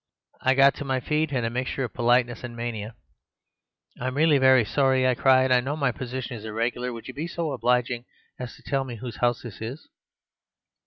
"I 0.41 0.55
got 0.55 0.73
to 0.77 0.83
my 0.83 0.99
feet 0.99 1.31
in 1.31 1.45
a 1.45 1.51
mixture 1.51 1.83
of 1.83 1.93
politeness 1.93 2.43
and 2.43 2.55
mania. 2.55 2.95
'I'm 3.99 4.17
really 4.17 4.39
very 4.39 4.65
sorry,' 4.65 5.07
I 5.07 5.13
cried. 5.13 5.51
'I 5.51 5.59
know 5.59 5.75
my 5.75 5.91
position 5.91 6.35
is 6.35 6.43
irregular. 6.43 6.91
Would 6.91 7.07
you 7.07 7.13
be 7.13 7.27
so 7.27 7.51
obliging 7.51 8.05
as 8.39 8.55
to 8.55 8.63
tell 8.63 8.83
me 8.83 8.95
whose 8.95 9.17
house 9.17 9.43
this 9.43 9.61
is? 9.61 9.89